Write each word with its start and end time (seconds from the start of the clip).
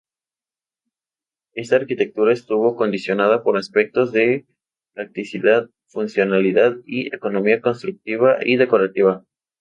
Esta 1.53 1.75
arquitectura 1.75 2.33
estuvo 2.33 2.75
condicionada 2.75 3.43
por 3.43 3.55
aspectos 3.55 4.11
de 4.11 4.47
practicidad, 4.95 5.69
funcionalidad 5.85 6.77
y 6.87 7.13
economía 7.15 7.61
constructiva 7.61 8.37
y 8.43 8.57
decorativa. 8.57 9.23